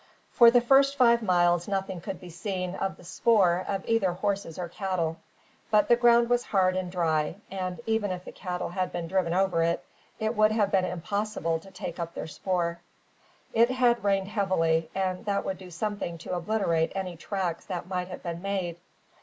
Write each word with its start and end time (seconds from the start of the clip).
For 0.31 0.49
the 0.49 0.61
first 0.61 0.95
five 0.95 1.21
miles 1.21 1.67
nothing 1.67 2.01
could 2.01 2.19
be 2.19 2.31
seen 2.31 2.73
of 2.73 2.97
the 2.97 3.03
spoor 3.03 3.63
of 3.67 3.87
either 3.87 4.13
horses 4.13 4.57
or 4.57 4.67
cattle. 4.67 5.17
But 5.69 5.89
the 5.89 5.95
ground 5.95 6.27
was 6.27 6.41
hard 6.45 6.75
and 6.75 6.91
dry, 6.91 7.35
and, 7.51 7.79
even 7.85 8.09
if 8.09 8.25
cattle 8.33 8.69
had 8.69 8.91
been 8.91 9.07
driven 9.07 9.31
over 9.35 9.61
it, 9.61 9.85
it 10.19 10.35
would 10.35 10.53
have 10.53 10.71
been 10.71 10.85
impossible 10.85 11.59
to 11.59 11.69
take 11.69 11.99
up 11.99 12.15
their 12.15 12.25
spoor. 12.25 12.79
It 13.53 13.69
had 13.69 14.03
rained 14.03 14.29
heavily, 14.29 14.89
and 14.95 15.23
that 15.25 15.45
would 15.45 15.59
do 15.59 15.69
something 15.69 16.17
to 16.17 16.33
obliterate 16.33 16.93
any 16.95 17.15
tracks 17.15 17.65
that 17.65 17.85
might 17.87 18.07
have 18.07 18.23
been 18.23 18.41
made. 18.41 18.77